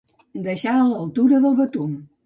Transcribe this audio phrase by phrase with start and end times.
[0.47, 1.99] Deixar a l'altura del betum.